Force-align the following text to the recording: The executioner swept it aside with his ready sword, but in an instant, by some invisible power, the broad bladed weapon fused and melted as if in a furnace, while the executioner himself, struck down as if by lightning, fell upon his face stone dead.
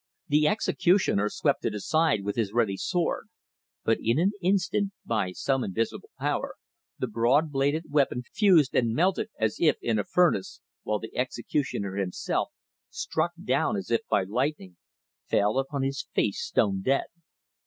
The 0.29 0.47
executioner 0.47 1.29
swept 1.29 1.63
it 1.63 1.75
aside 1.75 2.23
with 2.23 2.35
his 2.35 2.53
ready 2.53 2.75
sword, 2.75 3.27
but 3.83 3.99
in 4.01 4.17
an 4.17 4.31
instant, 4.41 4.93
by 5.05 5.31
some 5.31 5.63
invisible 5.63 6.09
power, 6.17 6.55
the 6.97 7.05
broad 7.05 7.51
bladed 7.51 7.85
weapon 7.91 8.23
fused 8.33 8.73
and 8.73 8.95
melted 8.95 9.29
as 9.39 9.57
if 9.59 9.75
in 9.79 9.99
a 9.99 10.03
furnace, 10.03 10.59
while 10.81 10.97
the 10.97 11.15
executioner 11.15 11.97
himself, 11.97 12.49
struck 12.89 13.33
down 13.43 13.77
as 13.77 13.91
if 13.91 14.01
by 14.09 14.23
lightning, 14.23 14.75
fell 15.29 15.59
upon 15.59 15.83
his 15.83 16.07
face 16.15 16.41
stone 16.43 16.81
dead. 16.81 17.05